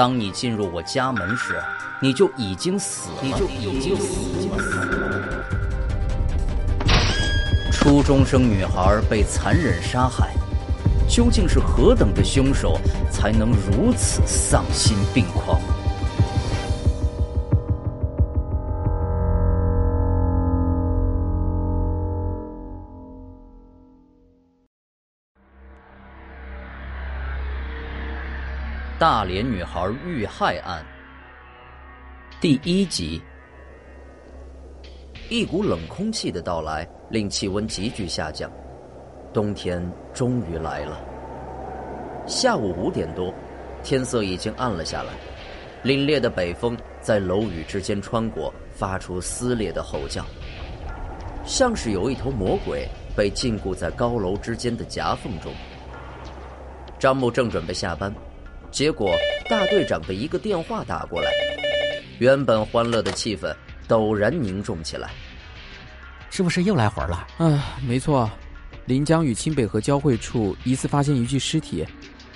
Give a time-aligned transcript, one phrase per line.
[0.00, 1.62] 当你进入我家门时，
[2.00, 4.56] 你就已经死了，你就已经死了。
[7.70, 10.30] 初中生女孩被残忍杀害，
[11.06, 12.80] 究竟是何等的凶手
[13.10, 15.60] 才能如此丧心病狂？
[29.00, 30.84] 大连女孩遇害案
[32.38, 33.18] 第一集。
[35.30, 38.52] 一股冷空气的到来，令气温急剧下降，
[39.32, 39.82] 冬天
[40.12, 41.00] 终于来了。
[42.26, 43.32] 下午五点多，
[43.82, 45.14] 天色已经暗了下来，
[45.82, 50.22] 凛冽的北风在楼宇之间穿过，发出撕裂的吼叫，
[51.46, 55.50] 像是有一头魔鬼被禁锢在高楼之间的夹缝中。
[56.98, 58.14] 张木正准备下班。
[58.70, 59.14] 结果，
[59.48, 61.30] 大队长的一个电话打过来，
[62.18, 63.54] 原本欢乐的气氛
[63.88, 65.10] 陡然凝重起来。
[66.30, 67.26] 是不是又来活了？
[67.38, 68.30] 啊，没错，
[68.86, 71.84] 临江与清北河交汇处疑似发现一具尸体，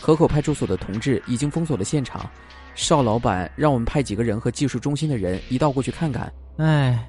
[0.01, 2.29] 河口派出所的同志已经封锁了现场。
[2.75, 6.31] 邵老板让我们派几个人和技术中心的人一道过去看看。
[6.59, 7.09] 哎，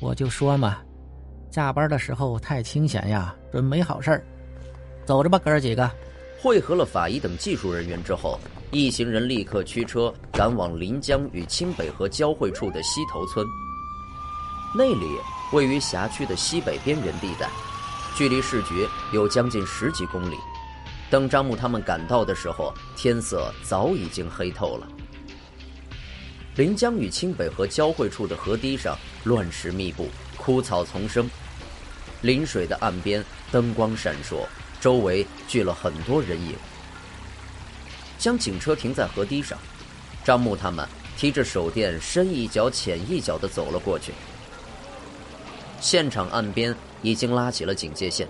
[0.00, 0.78] 我就说嘛，
[1.50, 4.24] 加班的时候太清闲呀，准没好事儿。
[5.04, 5.90] 走着吧，哥儿几个。
[6.40, 8.40] 汇合了法医等技术人员之后。
[8.74, 13.46] 一行人立刻驱车赶往临江与清北河交汇处的西头村。
[14.74, 15.06] 那里
[15.52, 17.50] 位于辖区的西北边缘地带，
[18.16, 20.38] 距离市局有将近十几公里。
[21.10, 24.88] 等张木他们赶到的时候，天色早已经黑透了。
[26.56, 31.28] 临江与清北河交汇处的河堤上乱石密布，枯草丛生。
[32.22, 34.46] 临水的岸边灯光闪烁，
[34.80, 36.54] 周围聚了很多人影。
[38.22, 39.58] 将警车停在河堤上，
[40.22, 40.86] 张木他们
[41.18, 44.12] 提着手电，深一脚浅一脚地走了过去。
[45.80, 46.72] 现场岸边
[47.02, 48.28] 已经拉起了警戒线，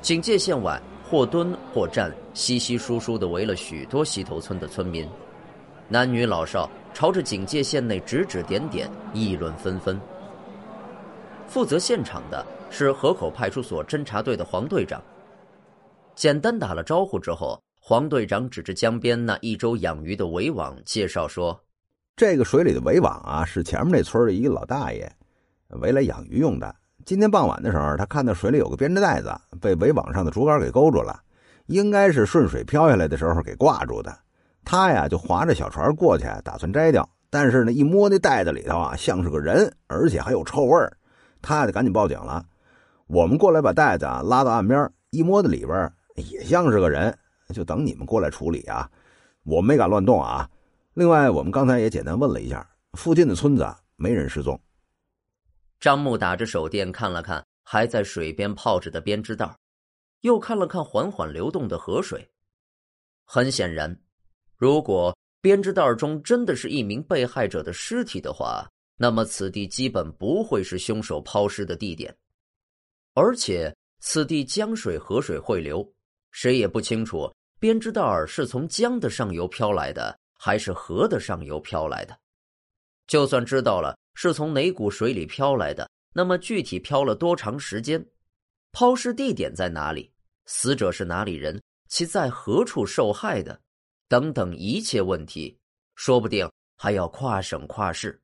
[0.00, 0.80] 警戒线外
[1.10, 5.04] 或蹲或站，稀稀疏疏地围了许多西头村的村民，
[5.88, 10.00] 男女老少朝着警戒线内指指点点，议论纷纷。
[11.48, 15.02] 负责现场的是河口派出所侦查队的黄队长，
[16.14, 17.60] 简单打了招呼之后。
[17.88, 21.58] 黄队长指着江边那一周养鱼的围网，介绍说
[22.14, 25.10] ：“这个水里的围网啊，是前面那村的一个老大爷
[25.80, 26.76] 围来养鱼用的。
[27.06, 31.18] 今天傍晚的时候，他看到水里有个编织袋子，被围网上的竹竿给勾住了，
[31.64, 34.14] 应该是顺水漂下来的时候给挂住的。
[34.66, 37.08] 他呀，就划着小船过去，打算摘掉。
[37.30, 40.92] 但是呢，一摸那袋子里头啊，像是个人，而且还有臭味儿，
[41.40, 42.44] 他就赶紧报警了。
[43.06, 47.16] 我们过来把袋子啊拉到岸边，一摸的里边也像是个人。”
[47.54, 48.90] 就等你们过来处理啊！
[49.44, 50.48] 我没敢乱动啊。
[50.94, 53.66] 另外，我们刚才也简单问了一下，附近的村子
[53.96, 54.60] 没人失踪。
[55.80, 59.56] 张木打着手电看了看还在水边泡着的编织袋，
[60.22, 62.28] 又看了看缓缓流动的河水。
[63.24, 63.98] 很显然，
[64.56, 72.14] 如果编织袋中真的是一名被害者的尸体的话，那么此地基本不会是凶手抛尸的地点。
[73.14, 75.88] 而且，此地江水河水汇流，
[76.32, 77.32] 谁也不清楚。
[77.58, 82.16] 编织袋儿是从江的上游飘来的，还是河的上游飘来的？
[83.06, 88.04] 就算知道了是从哪股水里飘来的，那么具体飘了多长时间？
[88.72, 90.12] 抛尸地点在哪里？
[90.46, 91.60] 死者是哪里人？
[91.88, 93.58] 其在何处受害的？
[94.08, 95.58] 等等一切问题，
[95.96, 98.20] 说不定还要跨省跨市，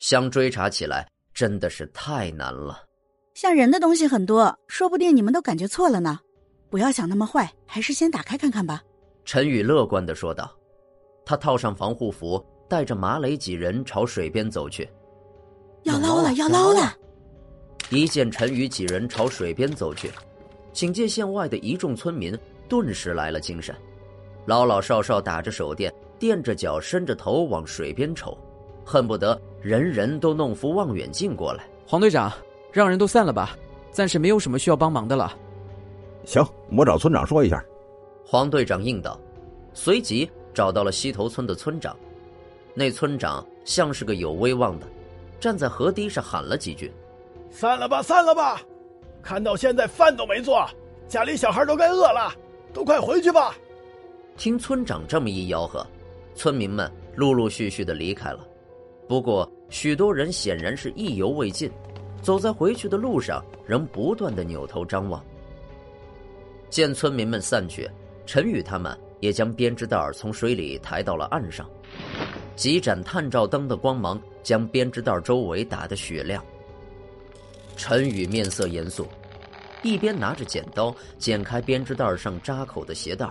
[0.00, 2.84] 想追查起来真的是太难了。
[3.34, 6.18] 像人的东西很多，说不定你们都感觉错了呢。
[6.68, 8.82] 不要想那么坏，还是先打开看看吧。”
[9.24, 10.50] 陈宇乐观的说道。
[11.24, 14.88] 他套上防护服，带着马磊几人朝水边走去。
[15.82, 16.96] 要捞了，要捞了！
[17.90, 20.08] 一见陈宇几人朝水边走去，
[20.72, 22.38] 警戒线外的一众村民
[22.68, 23.74] 顿时来了精神，
[24.46, 28.38] 老老少少打着手电，垫着脚，伸着头往水边瞅，
[28.84, 31.68] 恨不得人人都弄副望远镜过来。
[31.88, 32.32] 黄队长，
[32.72, 33.56] 让人都散了吧，
[33.90, 35.36] 暂时没有什么需要帮忙的了。
[36.26, 36.44] 行，
[36.76, 37.64] 我找村长说一下。
[38.24, 39.18] 黄队长应道，
[39.72, 41.96] 随即找到了西头村的村长。
[42.74, 44.86] 那村长像是个有威望的，
[45.38, 46.92] 站在河堤上喊了几句
[47.48, 48.60] ：“散了吧，散了吧！
[49.22, 50.68] 看到现在饭都没做，
[51.06, 52.34] 家里小孩都该饿了，
[52.72, 53.54] 都快回去吧。”
[54.36, 55.86] 听村长这么一吆喝，
[56.34, 58.40] 村民们陆陆续续的离开了。
[59.08, 61.70] 不过，许多人显然是意犹未尽，
[62.20, 65.24] 走在回去的路上，仍不断的扭头张望。
[66.68, 67.88] 见村民们散去，
[68.26, 71.68] 陈宇他们也将编织袋从水里抬到了岸上，
[72.54, 76.44] 几盏探照灯的光芒将编织袋周围打得雪亮。
[77.76, 79.06] 陈宇面色严肃，
[79.82, 83.28] 一边拿着剪刀剪开编织袋上扎口的鞋带，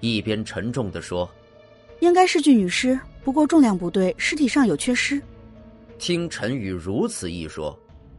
[0.00, 1.28] 一边沉重地说
[2.00, 5.20] ：“应该是具女尸，不过重量不对，尸体上有缺失。”
[5.98, 7.78] 听陈宇如此一说，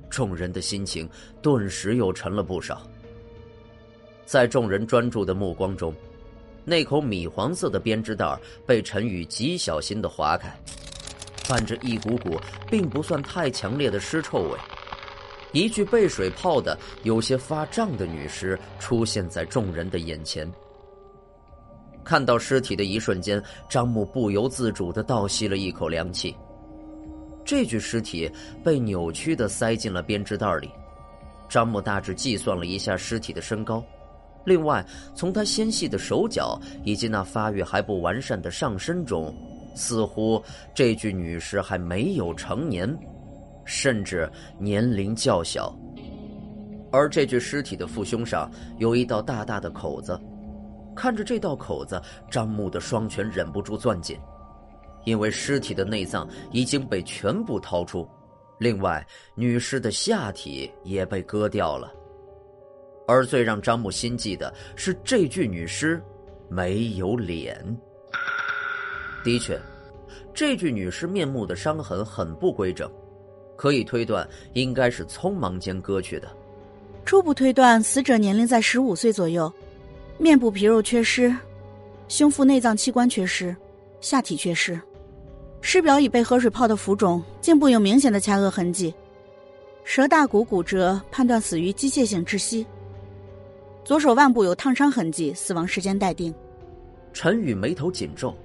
[0.09, 1.07] 众人的心情
[1.41, 2.81] 顿时又沉了不少。
[4.27, 5.93] 在众人专注的目光中，
[6.65, 10.53] 那口米黄色的编织袋被陈宇极小心的划开，
[11.45, 12.37] 泛着一股股
[12.69, 14.59] 并不算太强烈的尸臭味。
[15.53, 20.45] 一具被水泡的有些发胀的女尸出现在众人的眼前。
[22.03, 26.35] 看到尸体的一瞬间，张木不由自主的倒吸了一口凉气。
[27.45, 28.29] 这具尸体
[28.61, 30.69] 被扭曲的塞进了编织袋里。
[31.47, 33.81] 张木大致计算了一下尸体的身高，
[34.47, 34.83] 另外
[35.13, 39.35] 从她纤细的手脚以及那发育还不完善的上身中，
[39.75, 40.41] 似乎
[40.73, 42.97] 这具女尸还没有成年。
[43.65, 45.77] 甚至年龄较小，
[46.89, 50.17] 而这具尸体的腹胸上有一道大大的口子，
[50.95, 52.01] 看着这道口子，
[52.31, 54.17] 张木的双拳忍不住攥紧，
[55.03, 58.07] 因为尸体的内脏已经被全部掏出，
[58.57, 59.05] 另外
[59.35, 61.91] 女尸的下体也被割掉了，
[63.07, 65.99] 而最让张木心悸的是，这具女尸
[66.49, 67.57] 没有脸。
[69.23, 69.59] 的确，
[70.33, 72.87] 这具女尸面目的伤痕很不规整。
[73.55, 76.27] 可以推断，应该是匆忙间割去的。
[77.05, 79.51] 初步推断，死者年龄在十五岁左右，
[80.19, 81.35] 面部皮肉缺失，
[82.07, 83.55] 胸腹内脏器官缺失，
[83.99, 84.79] 下体缺失，
[85.59, 88.93] 尸表已被河水泡得浮肿，颈部有明显的掐扼痕迹，
[89.83, 92.63] 舌大骨骨折，判断死于机械性窒息。
[93.87, 96.35] 左手腕部有烫伤痕迹，死亡时间待定。
[97.13, 98.35] 陈宇眉头紧皱。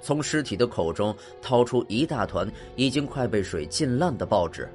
[0.00, 1.12] 从尸体的口中
[1.42, 4.68] 掏出一大团已经快被水浸烂的报纸，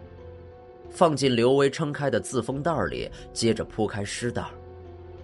[0.89, 4.43] 放进刘威撑开的自封袋里，接着铺开尸袋。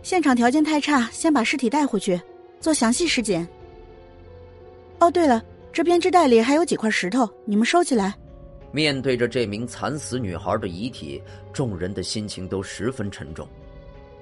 [0.03, 2.17] 现场条件太差，先把尸体带回去
[2.61, 3.45] 做详细尸检。
[4.99, 5.43] 哦，对了，
[5.73, 8.15] 这编织袋里还有几块石头，你们收起来。
[8.71, 13.45] 面对着这名惨死女孩的遗体，众人的心情都十分沉重，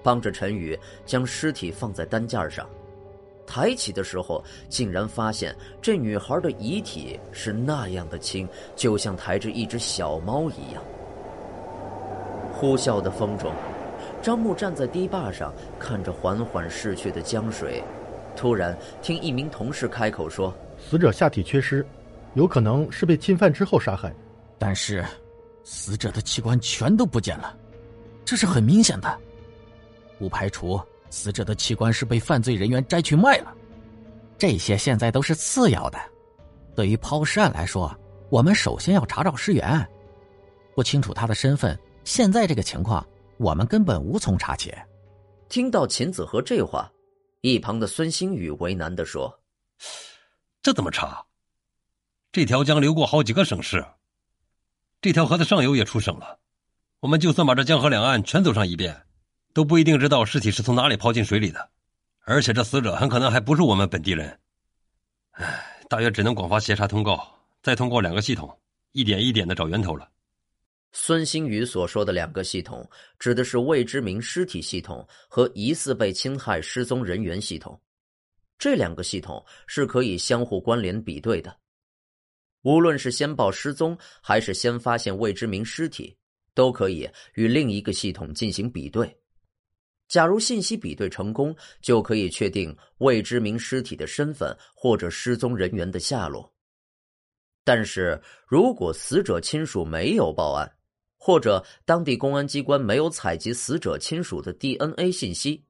[0.06, 2.64] 帮着陈宇将尸体放在担架上。
[3.48, 10.84] 抬起的时候，竟然发现这女孩的遗体是那样的轻，就像抬着一只小猫一样。
[12.54, 13.52] 呼啸的风中，
[14.22, 17.84] 张木站在堤坝上，看着缓缓逝去的江水，
[18.36, 21.86] 突然听一名同事开口说：“死者下体缺失，
[22.34, 24.14] 有可能是被侵犯之后杀害。
[24.58, 25.04] 但是，
[25.64, 27.56] 死者的器官全都不见了，
[28.24, 29.20] 这是很明显的，
[30.18, 30.80] 不排除。”
[31.12, 33.54] 死者的器官是被犯罪人员摘去卖了，
[34.38, 35.98] 这些现在都是次要的。
[36.76, 37.96] 对于抛尸案来说，
[38.30, 39.88] 我们首先要查找尸源。
[40.76, 43.06] 不清楚他的身份，现在这个情况，
[43.38, 44.74] 我们根本无从查起。
[45.48, 46.92] 听到秦子和这话，
[47.40, 49.40] 一旁的孙兴宇为难的说
[50.62, 51.24] ：“这怎么查？
[52.34, 53.86] 这条江流过好几个省市，
[55.00, 56.40] 这条河的上游也出省了。
[57.00, 59.02] 我们就算把这江河两岸全走上一遍。”
[59.56, 61.70] 都不一定知道尸体是从哪里抛进水里的，
[62.26, 64.38] 而且这死者很可能还不是我们本地人。
[65.32, 67.26] 唉，大约只能广发协查通告，
[67.64, 68.54] 再通过两个系统，
[68.92, 70.12] 一点一点的找源头了。
[70.92, 72.86] 孙星宇所说的两个系统，
[73.18, 77.80] 指的是未知名尸体系统和疑似被侵害失踪人员系统。
[78.60, 81.58] 这两个系统是可以相互关联比对的。
[82.64, 86.14] 无论是先报失踪，还是先发现未知名尸体，
[86.54, 89.18] 都可以与另一个系统进行比对。
[90.08, 96.52] 假如信息比对成功，就可以确定未知名尸体的身份或者失踪人员的下落。
[97.64, 100.72] 但是如果死者亲属没有报案，
[101.18, 105.66] 或者当地公安机关没有采集死者亲属的 DNA 信息，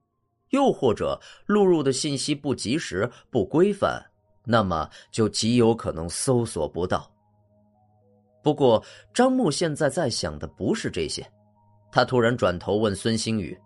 [0.49, 4.03] 又或者录入的信息不及时、不规范，
[4.43, 7.09] 那么就极有可能搜索不到。
[8.43, 11.25] 不过张木现在在想的不是这些，
[11.89, 13.57] 他突然转头问孙星宇。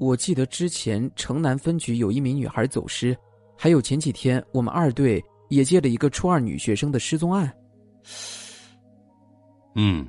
[0.00, 3.14] 我记得之前城南分局有一名女孩走失，
[3.54, 7.52] 还有前几天我们二队也接了一个初二女学生的失踪案。
[9.74, 10.08] 嗯，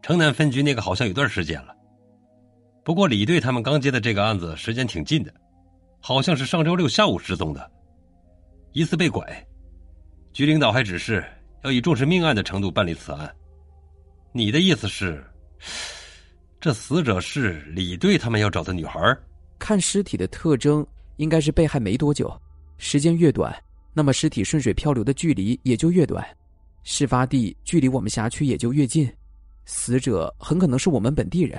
[0.00, 1.76] 城南分局那个好像有段时间了，
[2.82, 5.32] 不过李队他们刚接的这个案子时间挺近的，
[6.00, 7.70] 好像是上周六下午失踪的，
[8.72, 9.46] 疑似被拐。
[10.32, 11.22] 局领导还指示
[11.64, 13.30] 要以重视命案的程度办理此案。
[14.32, 15.22] 你的意思是？
[16.60, 19.00] 这死者是李队他们要找的女孩，
[19.58, 20.86] 看尸体的特征，
[21.16, 22.30] 应该是被害没多久。
[22.76, 23.54] 时间越短，
[23.94, 26.22] 那么尸体顺水漂流的距离也就越短，
[26.82, 29.10] 事发地距离我们辖区也就越近，
[29.64, 31.58] 死者很可能是我们本地人。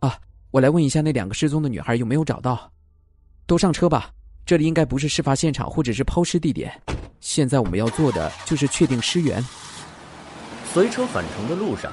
[0.00, 0.18] 啊，
[0.50, 2.68] 我来问一下那两个失踪的女孩有没有找到？
[3.46, 4.10] 都上车吧，
[4.44, 6.72] 这里应该不是事发现场或者是抛尸地点。
[7.20, 9.40] 现在我们要做的就是确定尸源。
[10.72, 11.92] 随车返程的路上，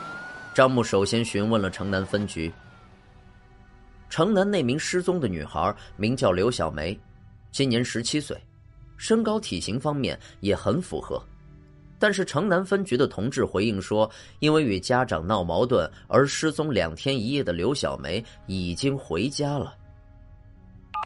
[0.60, 2.52] 张木首先询问了城南分局。
[4.10, 7.00] 城南那名失踪的女孩名叫刘小梅，
[7.50, 8.38] 今年十七岁，
[8.98, 11.24] 身高体型方面也很符合。
[11.98, 19.74] 但是城南分局的同志回应说，因为与家长闹矛盾而失踪两天一夜的刘小梅已经回家了。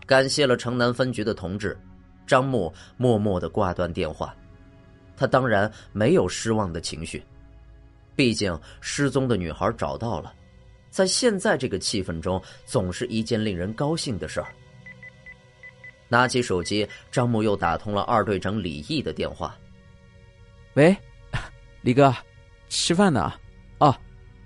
[0.08, 1.78] 感谢了城南分局的同志，
[2.26, 4.36] 张木默默的挂断电话。
[5.16, 7.24] 他当然没有失望的情绪，
[8.16, 10.34] 毕竟失踪的女孩找到了。
[10.90, 14.48] 在现在这个气氛中，总是一件令人高兴的事儿。
[16.08, 19.58] 拿起手机，张木又打通了二队长李毅的电话。
[20.76, 20.96] 喂，
[21.82, 22.16] 李哥，
[22.70, 23.34] 吃饭呢？
[23.80, 24.00] 啊，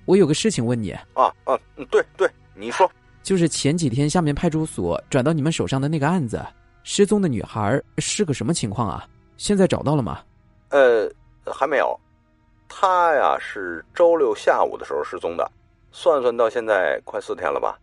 [0.06, 0.92] 我有个事情问你。
[0.92, 1.60] 啊啊，
[1.92, 2.90] 对对，你说。
[3.24, 6.42] 就是前几天下面派出所转到你们手上的那个案子，
[6.84, 9.06] 失踪的女孩是个什么情况啊？
[9.36, 10.24] 现在找到了吗？
[10.70, 11.12] 呃，
[11.54, 12.00] 还没有。
[12.68, 15.52] 她呀，是周六下午的时候失踪的。
[15.92, 17.80] 算算到现在快四天了吧，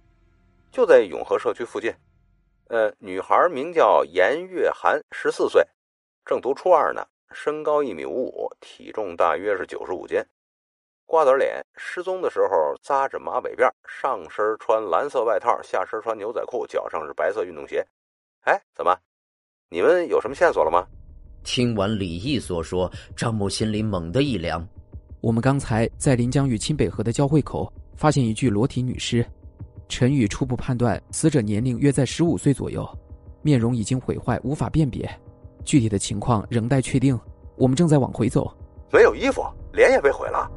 [0.70, 1.92] 就在永和社区附近。
[2.68, 5.66] 呃，女孩名叫严月涵，十四岁，
[6.24, 10.22] 正读初二呢，身高一米五五，体重大约是九十五斤，
[11.06, 11.64] 瓜子脸。
[11.76, 17.84] 失踪的时候扎着马尾辫，上身穿蓝色外套，下身穿牛仔裤，脚上是白色运动鞋。
[18.42, 18.96] 哎，怎么？
[19.70, 20.86] 你们有什么线索了吗？
[21.44, 24.66] 听完李毅所说，张某心里猛地一凉。
[25.20, 27.72] 我们刚才在临江与清北河的交汇口。
[27.96, 29.24] 发现一具裸体女尸，
[29.88, 32.84] 陈宇初步判断死者年龄约在十五岁左右，
[33.40, 35.08] 面容已经毁坏，无法辨别，
[35.64, 37.16] 具体的情况仍待确定。
[37.56, 38.52] 我们正在往回走，
[38.92, 40.50] 没有衣服，脸也被毁了。